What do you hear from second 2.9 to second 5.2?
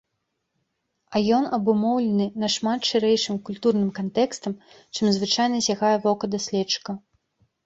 шырэйшым культурным кантэкстам, чым